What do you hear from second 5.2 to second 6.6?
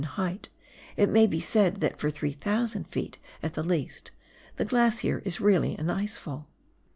is really an ice fall.